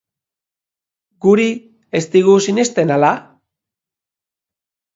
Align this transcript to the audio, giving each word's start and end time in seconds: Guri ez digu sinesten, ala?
Guri 1.25 1.45
ez 2.01 2.03
digu 2.17 2.39
sinesten, 2.47 2.95
ala? 2.99 3.13